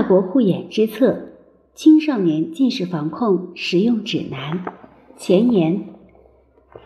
[0.00, 1.10] 大国护眼之策
[1.74, 4.64] 《青少年近视防控实用指南》
[5.18, 5.90] 前言：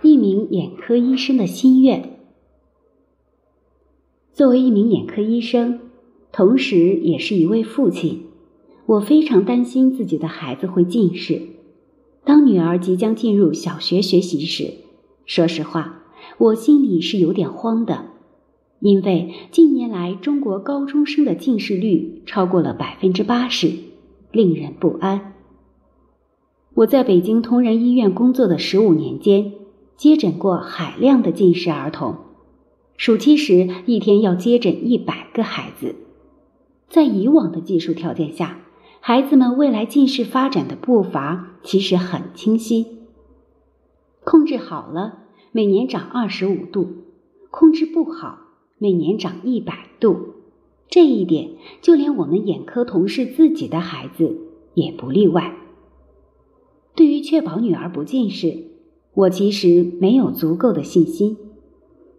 [0.02, 2.18] 一名眼科医生的心愿。
[4.32, 5.78] 作为一名眼科医生，
[6.32, 8.24] 同时也是一位父亲，
[8.84, 11.40] 我非常担心自己的孩子会近视。
[12.24, 14.74] 当女儿即将进入小学学习时，
[15.24, 16.02] 说实话，
[16.38, 18.06] 我心里是有点慌的。
[18.84, 23.72] 因为近年来中国高中生的近视率超过了百分之八十，
[24.30, 25.32] 令人不安。
[26.74, 29.54] 我在北京同仁医院工作的十五年间，
[29.96, 32.16] 接诊过海量的近视儿童。
[32.98, 35.94] 暑期时，一天要接诊一百个孩子。
[36.90, 38.58] 在以往的技术条件下，
[39.00, 42.98] 孩子们未来近视发展的步伐其实很清晰。
[44.24, 45.20] 控制好了，
[45.52, 46.82] 每年长二十五度；
[47.50, 48.40] 控制不好。
[48.84, 50.34] 每年长一百度，
[50.90, 54.36] 这一点就连我们眼科同事自己的孩子
[54.74, 55.56] 也不例外。
[56.94, 58.64] 对于确保女儿不近视，
[59.14, 61.38] 我其实没有足够的信心。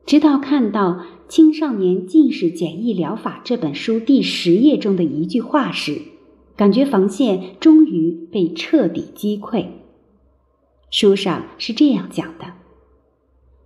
[0.07, 0.93] 直到看到
[1.27, 6.01] 《青少年近视简易疗法》这本书第十页中的一句话时，
[6.55, 9.67] 感觉防线终于被彻底击溃。
[10.89, 12.64] 书上是这样讲的。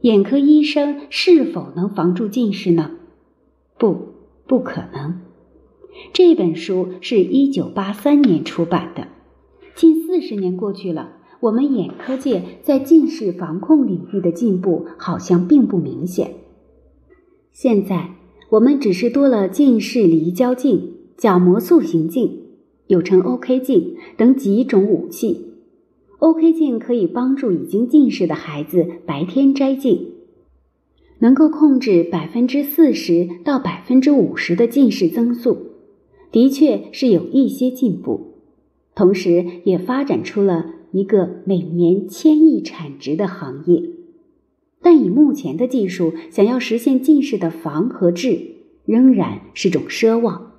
[0.02, 2.92] 眼科医生是否能防住近视呢？
[3.78, 3.98] 不，
[4.48, 5.20] 不可能。
[6.14, 9.10] 这本书是一九八三年出版的，
[9.76, 16.36] 近四十年过去了，我们眼科界在近视防控领域的进步好像并不明显。
[17.52, 18.12] 现在
[18.52, 22.44] 我们只是多了近视离焦镜、角膜塑形镜，
[22.88, 25.49] 又称 OK 镜等几种武器。
[26.20, 30.16] OK 镜可以帮助已经近视的孩子白天摘镜，
[31.20, 35.58] 能够控制百分之四十到百分之五十的近视增速，
[36.30, 38.34] 的确是有一些进步。
[38.94, 43.82] 同时，也发展出了一个每年千亿产值的行业。
[44.82, 50.52] 但以目前的技术，想要实现近视的防和治，仍然是种奢望。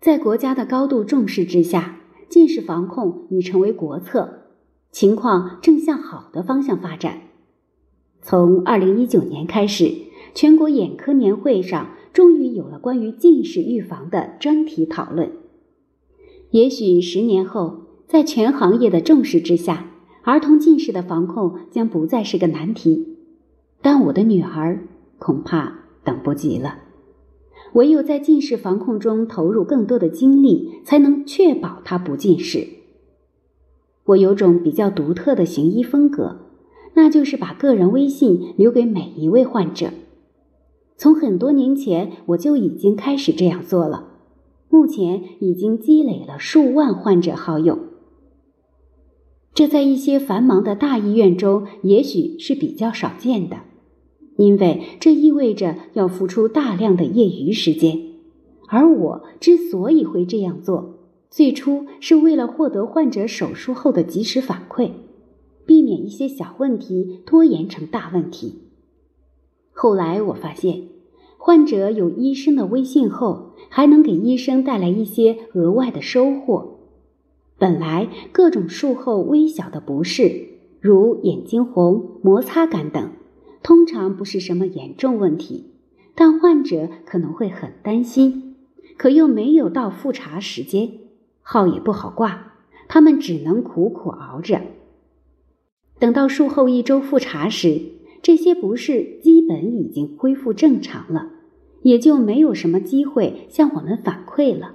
[0.00, 1.98] 在国家的高度重视之下。
[2.32, 4.44] 近视防控已成为国策，
[4.90, 7.24] 情况正向好的方向发展。
[8.22, 9.92] 从二零一九年开始，
[10.34, 15.30] 全国眼科年会上终于有了关于近视预防的专题讨论。
[16.52, 19.90] 也许十年后，在全行业的重视之下，
[20.22, 23.18] 儿童近视的防控将不再是个难题。
[23.82, 24.88] 但我的女儿
[25.18, 26.78] 恐怕等不及了。
[27.74, 32.66] 唯有在近视防控中投入更多的精力，才能确保他不近视。
[34.06, 36.38] 我有种比较独特的行医风格，
[36.94, 39.90] 那就是把个人微信留给每一位患者。
[40.96, 44.08] 从很多年前我就已经开始这样做了，
[44.68, 47.78] 目前已经积累了数万患者好友。
[49.54, 53.58] 这在一些繁忙的大医院中，也许是比较少见的。
[54.36, 57.98] 因为这意味着要付出大量的业余时间，
[58.68, 60.98] 而我之所以会这样做，
[61.30, 64.90] 最初是为了获得患者手术后的及时反馈，
[65.66, 68.60] 避免一些小问题拖延成大问题。
[69.70, 70.88] 后来我发现，
[71.38, 76.78] 患者有医生的微信后，还能给医生带来一些额外的收获。
[77.58, 80.48] 本来各种术后微小的不适，
[80.80, 83.10] 如眼睛红、摩擦感等。
[83.62, 85.72] 通常不是什么严重问题，
[86.14, 88.56] 但患者可能会很担心，
[88.96, 90.90] 可又没有到复查时间，
[91.40, 92.54] 号也不好挂，
[92.88, 94.60] 他们只能苦苦熬着。
[95.98, 97.80] 等到术后一周复查时，
[98.20, 101.30] 这些不适基本已经恢复正常了，
[101.82, 104.74] 也就没有什么机会向我们反馈了。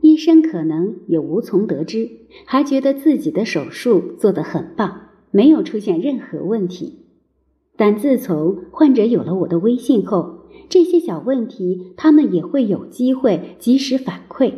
[0.00, 2.10] 医生可能也无从得知，
[2.44, 7.05] 还觉得自己的手术做得很棒，没有出现任何问题。
[7.76, 14.52] 但自从患者有了我的微信后，这些小问题他们也会有机会及时反馈，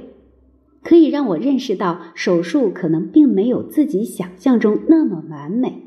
[0.83, 5.83] 可以让我认识到手术可能并没有自己想象中那么完美，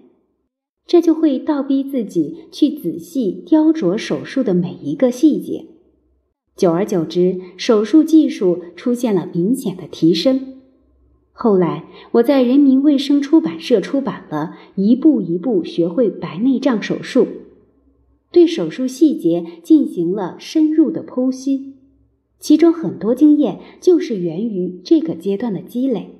[0.85, 5.65] 这就会倒逼自己去仔细雕琢手术的每一个细节。
[6.55, 10.60] 久而久之，手术技术出现了明显的提升。
[11.33, 17.27] 后来，我在人民卫生出版社出版了一步一步学会白内障手术，
[18.31, 21.73] 对手术细节进行了深入的剖析，
[22.39, 26.19] 其中很多经验就是源于这个阶段的积累。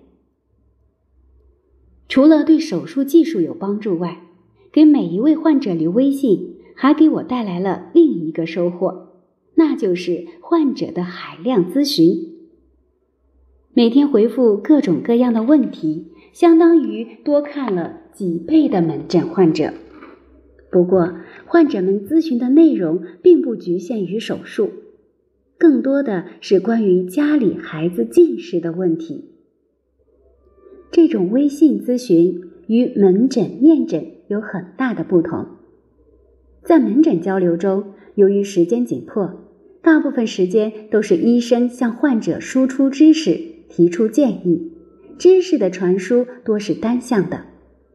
[2.08, 4.24] 除了对手术技术有帮助外，
[4.72, 9.10] 给每一位患者留微信，还给我带来了另一个收获，
[9.56, 12.31] 那就是患者的海量咨询。
[13.74, 19.74] 每天回复各种各样的问题，相当于多看了几倍的门诊患者。
[20.70, 21.14] 不过，
[21.46, 24.72] 患者们咨询的内容并不局限于手术，
[25.58, 29.30] 更多的是关于家里孩子近视的问题。
[30.92, 35.46] 这种微信咨询与门诊面诊有很大的不同。
[36.64, 39.46] 在门诊交流中，由于时间紧迫，
[39.82, 43.51] 大部分时间都是医生向患者输出知识。
[43.72, 44.74] 提出建议，
[45.18, 47.46] 知识的传输多是单向的，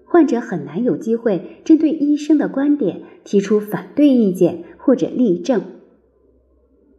[0.06, 5.62] 患者很难有机会针对医生的观点提出反对意见或者例证。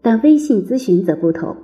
[0.03, 1.57] 但微信咨询则不同，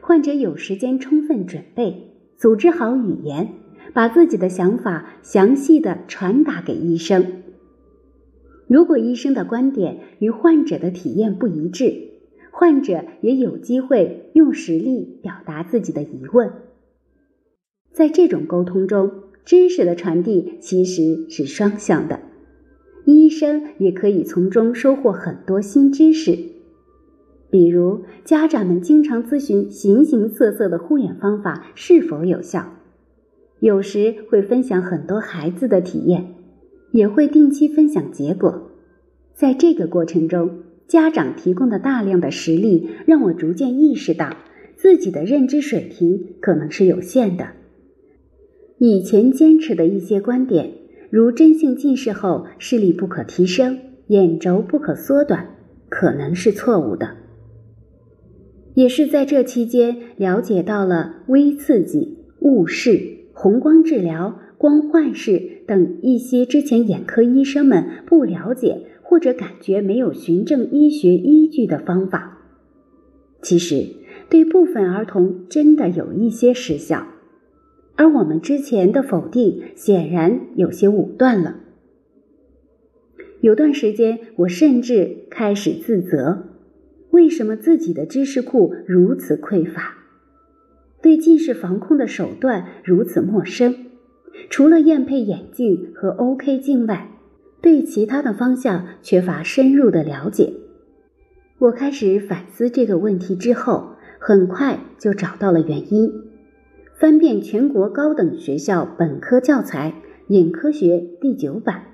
[0.00, 3.50] 患者有时间充分准备，组织好语言，
[3.92, 7.42] 把自己的想法详细的传达给医生。
[8.66, 12.13] 如果医生的观点与患者的体验不一致，
[12.56, 16.52] 患者也有机会用实例表达自己的疑问。
[17.90, 19.10] 在这种沟通中，
[19.44, 22.20] 知识的传递其实是双向的，
[23.06, 26.38] 医生也可以从中收获很多新知识。
[27.50, 32.72] 比如，家长们经常咨询形形色色的护眼方法是否有效，
[33.58, 36.34] 有时会分享很多孩子的体验，
[36.92, 38.70] 也会定期分享结果。
[39.34, 44.36] 在这个过程中，家长提供的大量的实例，让我逐渐意识到
[44.76, 47.48] 自己的认知水平可能是有限的。
[48.78, 50.72] 以前坚持的一些观点，
[51.10, 53.78] 如真性近视后视力不可提升、
[54.08, 55.56] 眼轴不可缩短，
[55.88, 57.16] 可能是错误的。
[58.74, 63.00] 也是在这期间了解到了微刺激、雾视、
[63.32, 68.82] 红光治疗、光幻视等一些之前眼科医生们不了解。
[69.06, 72.38] 或者感觉没有循证医学依据的方法，
[73.42, 73.86] 其实
[74.30, 77.06] 对部分儿童真的有一些失效，
[77.96, 81.60] 而我们之前的否定显然有些武断了。
[83.42, 86.44] 有段时间，我甚至开始自责：
[87.10, 89.98] 为什么自己的知识库如此匮乏，
[91.02, 93.76] 对近视防控的手段如此陌生？
[94.48, 97.10] 除了验配眼镜和 OK 镜外。
[97.64, 100.52] 对其他的方向缺乏深入的了解，
[101.56, 106.12] 我开始反思这个问题之后，很快就找到了原因。
[106.94, 109.94] 翻遍全国高等学校本科教材
[110.34, 111.84] 《眼科学》第九版，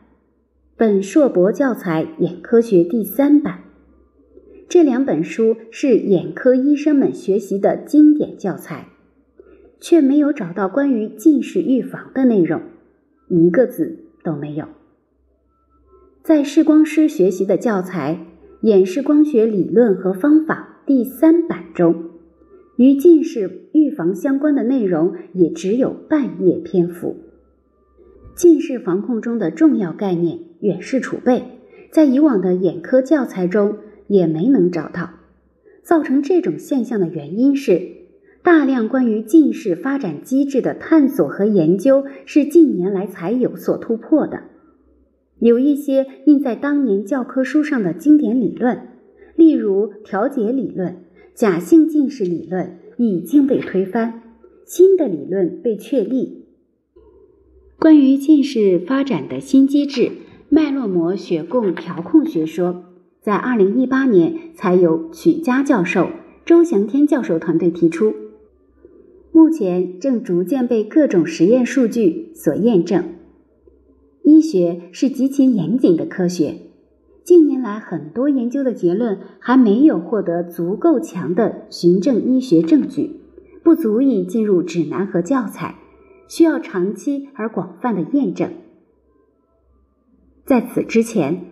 [0.76, 3.61] 本硕博教材《眼科学》第三版，
[4.69, 8.88] 这两本书是眼科医生们学习的经典教材，
[9.78, 12.61] 却没有找到关于近视预防的内容，
[13.28, 14.67] 一个字都没有。
[16.22, 18.26] 在视光师学习的教材
[18.67, 22.11] 《眼视光学理论和方法》第三版中，
[22.76, 27.17] 与近视预防相关的内容也只有半页篇幅。
[28.34, 31.43] 近视防控中的重要概念远视储备，
[31.90, 35.12] 在以往的眼科教材中也没能找到。
[35.82, 37.81] 造成这种现象的原因是，
[38.43, 44.43] 大量关于近视发展机制的探索和研究是近年来才有所突破的。
[45.41, 48.89] 有一些印在当年教科书上的经典理论，
[49.37, 51.05] 例如调节理论、
[51.35, 54.23] 假性近视理论，已经被推翻，
[54.67, 56.44] 新的理论被确立。
[57.79, 60.11] 关于近视发展的新机制——
[60.51, 62.85] 脉络膜血供调控学说，
[63.23, 66.11] 在二零一八年才由曲家教授、
[66.44, 68.15] 周祥天教授团队提出，
[69.32, 73.03] 目前正逐渐被各种实验数据所验证。
[74.31, 76.55] 医学是极其严谨的科学，
[77.25, 83.17] 近年来很多研究的结论还没有获得足够强的循证医学证据，
[83.65, 85.75] 不足以进入指南和教材，
[86.29, 88.53] 需要长期而广泛的验证。
[90.46, 91.46] 在此之前，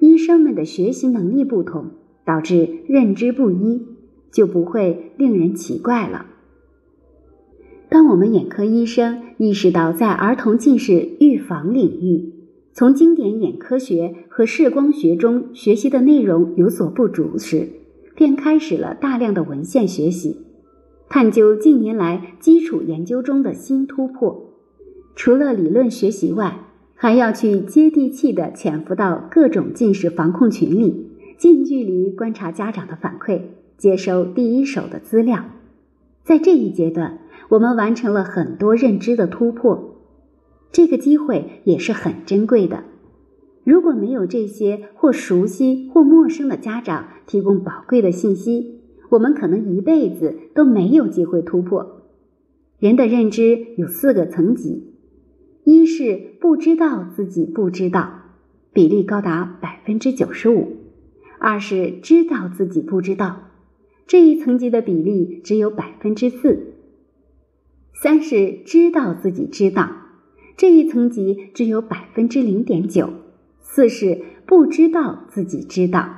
[0.00, 1.92] 医生们的学习能力不同，
[2.24, 3.86] 导致认知不一，
[4.32, 6.26] 就不会令人奇怪了。
[7.94, 12.32] 当我们眼科医生意识到在儿童近视预防领域，
[12.72, 17.68] 从经典眼科学和视光学中学习的内容有所不足时，
[18.16, 20.38] 便开始了大量的文献学习，
[21.08, 24.50] 探究近年来基础研究中的新突破。
[25.14, 26.64] 除了理论学习外，
[26.96, 31.06] 还要去接地气地潜伏到各种近视防控群里，
[31.38, 33.42] 近距离观察家长的反馈，
[33.78, 35.44] 接收第一手的资料。
[36.24, 37.18] 在这一阶段，
[37.54, 39.94] 我们完成了很多认知的突破，
[40.72, 42.82] 这个机会也是很珍贵的。
[43.62, 52.02] 如果没有这些或熟悉或陌生的家长提供宝贵的信息，我们可能一辈子都没有机会突破。
[52.80, 54.92] 人的认知有四个层级：
[55.62, 58.22] 一是不知道自己不知道，
[58.72, 60.72] 比例高达百分之九十五；
[61.38, 63.42] 二是知道自己不知道，
[64.08, 66.73] 这一层级的比例只有百分之四；
[67.94, 69.90] 三是知道自己知道，
[70.56, 73.06] 这一层级只有百分之零点九；
[73.60, 76.16] 四是不知道自己知道，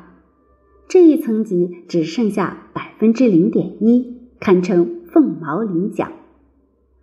[0.88, 6.08] 这一层级只剩下百分之零点一，堪称凤毛麟角。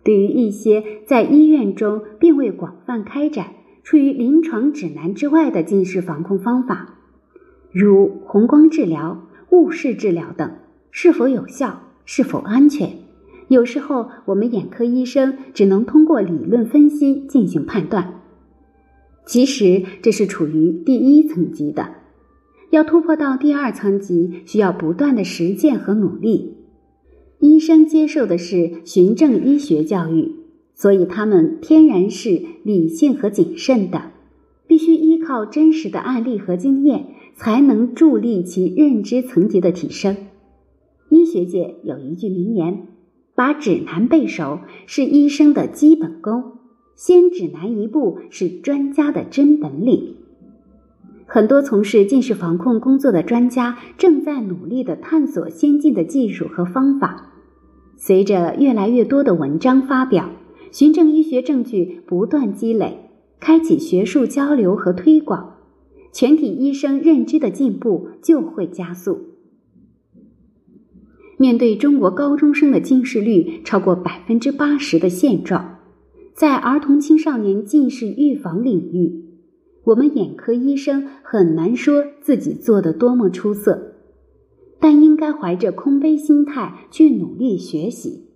[0.02, 3.54] 对于一些在医院中并未广泛开展、
[3.84, 6.98] 处于临床指南之外的近视防控方法，
[7.70, 10.56] 如红光治疗、雾视治疗等，
[10.90, 12.90] 是否有效、是否安全，
[13.54, 18.20] 有时候我们眼科医生只能通过理论分析进行判断。
[19.24, 21.94] 其实这是处于第一层级的，
[22.70, 26.56] 要突破到第二层级，需要不断的实践和努力。
[27.38, 30.32] 医生接受的是循证医学教育，
[30.74, 34.10] 所以他们天然是理性和谨慎的，
[34.66, 37.06] 必须依靠真实的案例和经验，
[37.36, 40.16] 才能助力其认知层级的提升。
[41.10, 42.88] 医学界有一句名言
[43.34, 46.58] ：“把指南背熟是医生的基本功，
[46.94, 50.16] 先指南一步是专家的真本领。”
[51.26, 57.32] 很多从事近视防控工作的专家正在努力地探索先进的技术和方法。
[57.96, 60.30] 随着越来越多的文章发表，
[60.70, 63.08] 循证医学证据不断积累，
[63.40, 65.54] 开启学术交流和推广，
[66.12, 69.33] 全体医生认知的进步就会加速。
[71.36, 75.78] 面对中国高中生的近视率超过百分之八十的现状，
[76.34, 79.24] 在儿童青少年近视预防领域，
[79.84, 83.92] 我们眼科医生很难说自己做的多么出色。
[84.80, 88.28] 但应该怀着空杯心态去努力学习。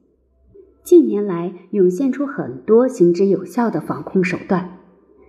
[0.82, 4.78] 近年来涌现出很多行之有效的防控手段，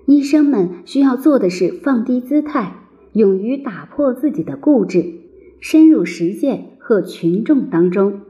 [0.05, 5.03] 医生们需要做的是放低姿态，勇于打破自己的固执，
[5.59, 8.21] 深入实践和群众当中，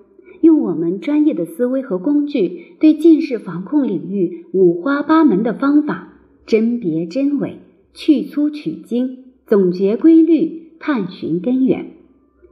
[0.41, 7.59] 用我们专业的思维和工具，对近视防控领域五花八门的方法甄别真伪，
[7.93, 11.91] 去粗取精，总结规律，探寻根源。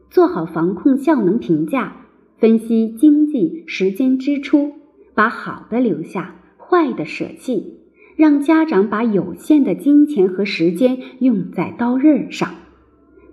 [0.09, 2.05] 做好防控效能评价，
[2.37, 4.71] 分析经济时间支出，
[5.13, 7.79] 把好的留下，坏的舍弃，
[8.15, 12.55] 让家长把有限的金钱和时间用在刀刃上，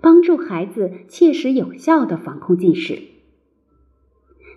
[0.05, 2.99] 帮助孩子切实有效的防控近视。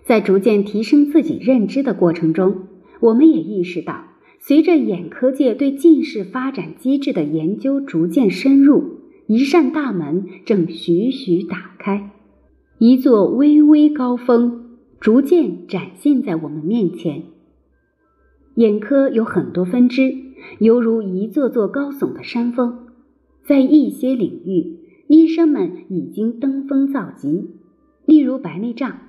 [0.05, 2.67] 在逐渐提升自己认知的过程中，
[2.99, 4.03] 我们也意识到，
[4.37, 8.99] 随着眼科界对近视发展机制的研究逐渐深入。
[9.25, 12.11] 一扇大门正徐徐打开，
[12.77, 17.23] 一座巍巍高峰逐渐展现在我们面前。
[18.53, 20.13] 眼科有很多分支，
[20.59, 22.85] 犹如一座座高耸的山峰，
[23.43, 24.77] 在一些领域，
[25.09, 27.49] 医生们已经登峰造极。
[28.05, 28.99] 例如白内障，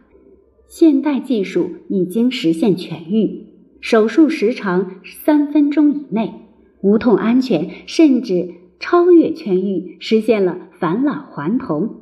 [0.67, 3.47] 现代技术已经实现痊愈，
[3.81, 6.33] 手术时长三分钟以内，
[6.81, 8.55] 无痛安全，甚至。
[8.83, 12.01] 超越痊愈，实现了返老还童，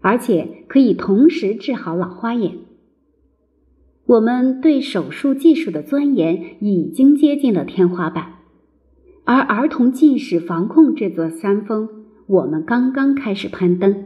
[0.00, 2.54] 而且可以同时治好老花眼。
[4.04, 8.32] 我们对手术技术的钻研已经接近了天花板，
[9.22, 11.88] 而儿童近视防控这座山峰，
[12.28, 14.04] 我们刚刚开始攀登。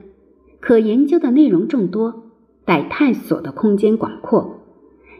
[0.61, 2.31] 可研究的内容众多，
[2.65, 4.61] 待探索的空间广阔。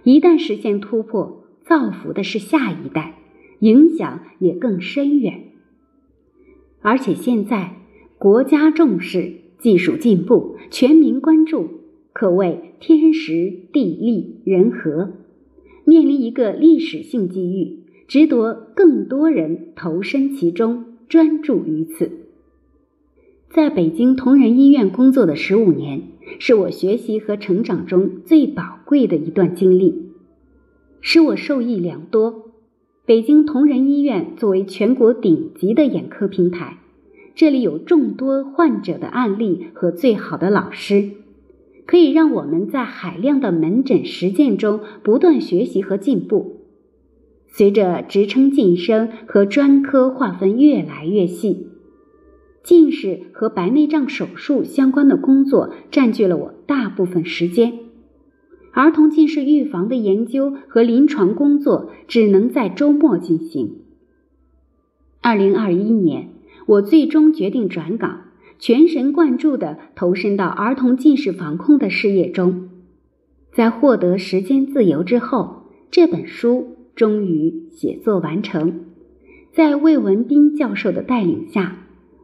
[0.05, 3.19] 一旦实现突破，造福的是下一代，
[3.59, 5.49] 影响也更深远。
[6.81, 7.75] 而且现在
[8.19, 11.69] 国家重视技术进步，全民关注，
[12.13, 15.11] 可谓天时地利人和，
[15.85, 22.13] 面临一个历史性机遇，值得更多人投身其中，专注于此。
[23.55, 26.05] 在北京同仁医院工作的十五年，
[26.39, 30.07] 是我学习和成长中最宝贵的一段经历，
[31.03, 32.51] 使我受益良多。
[33.05, 36.79] 北京同仁医院作为全国顶级的眼科平台，
[37.35, 41.11] 这里有众多患者的案例和最好的老师，
[41.85, 46.63] 可以让我们在海量的门诊实践中不断学习和进步。
[47.49, 51.67] 随着职称晋升和专科划分越来越细，
[52.63, 57.81] 近视和白内障手术相关的工作占据了我大部分时间。
[58.73, 63.83] 儿童近视预防的研究和临床工作只能在周末进行。
[65.21, 66.31] 二零二一年，
[66.67, 68.23] 我最终决定转岗，
[68.59, 72.71] 全神贯注地投身到儿童近视防控的事业中。
[73.53, 78.87] 在获得时间自由之后，这本书终于写作完成。
[79.53, 81.82] 在魏文斌教授的带领下，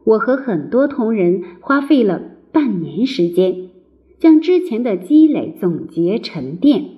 [0.08, 3.68] 我和很多同仁花费了半年时间，
[4.18, 6.92] 将之前的积累总结沉淀，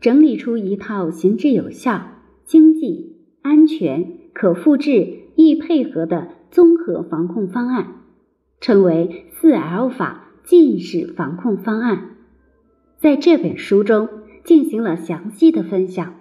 [0.00, 2.06] 整理出一套行之有效、
[2.46, 7.96] 经济、安全、可复制、易配合的综合防控方案，
[8.58, 12.16] 称为“四 L 法”近视防控方案。
[12.96, 14.08] 在这本书中
[14.44, 16.14] 进行了详细的分享。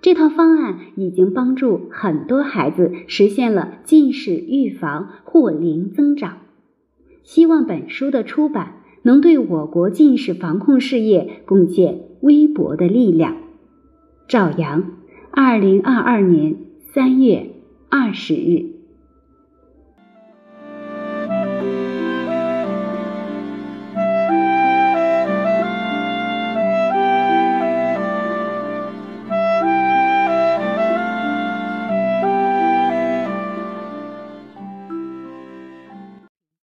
[0.00, 6.38] 这套方案已经帮助很多孩子实现了近视预防或零增长。
[7.24, 13.36] 希望本书的出版能对我国近视防控事业贡献微薄的力量。
[14.28, 14.92] 赵阳，
[15.30, 16.56] 二零二二年
[16.92, 17.50] 三月
[17.88, 18.77] 二十日。